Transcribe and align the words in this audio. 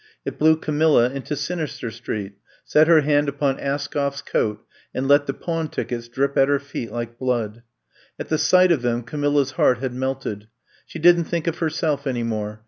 It 0.25 0.39
blew 0.39 0.55
Camilla 0.55 1.11
into 1.11 1.35
Sinister 1.35 1.91
Street, 1.91 2.33
set 2.63 2.87
her 2.87 3.01
hand 3.01 3.29
upon 3.29 3.59
Askoff 3.59 4.15
's 4.15 4.23
coat 4.23 4.65
and 4.95 5.07
let 5.07 5.27
the 5.27 5.33
pawn 5.35 5.67
tickets 5.67 6.09
■drip 6.09 6.35
at 6.37 6.47
her 6.47 6.57
feet 6.57 6.91
like 6.91 7.19
blood. 7.19 7.61
At 8.17 8.29
the 8.29 8.39
sight 8.39 8.71
of 8.71 8.81
them 8.81 9.03
Camilla's 9.03 9.51
heart 9.51 9.77
had 9.77 9.93
melted. 9.93 10.47
She 10.87 10.97
didn't 10.97 11.25
think 11.25 11.45
of 11.45 11.59
herself 11.59 12.07
any 12.07 12.23
more. 12.23 12.59